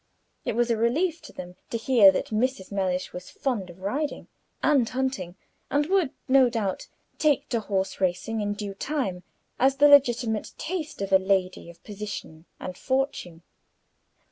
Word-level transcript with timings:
It 0.45 0.55
was 0.55 0.71
a 0.71 0.77
relief 0.77 1.21
to 1.21 1.31
them 1.31 1.57
to 1.69 1.77
hear 1.77 2.11
that 2.11 2.29
Mrs. 2.33 2.71
Mellish 2.71 3.13
was 3.13 3.29
fond 3.29 3.69
of 3.69 3.81
riding 3.83 4.29
and 4.63 4.89
hunting, 4.89 5.35
and 5.69 5.85
would, 5.85 6.09
no 6.27 6.49
doubt, 6.49 6.87
take 7.19 7.47
to 7.49 7.59
horse 7.59 8.01
racing 8.01 8.41
in 8.41 8.53
due 8.55 8.73
time, 8.73 9.21
as 9.59 9.75
the 9.75 9.87
legitimate 9.87 10.53
taste 10.57 11.03
of 11.03 11.13
a 11.13 11.19
lady 11.19 11.69
of 11.69 11.83
position 11.83 12.45
and 12.59 12.79
fortune. 12.79 13.43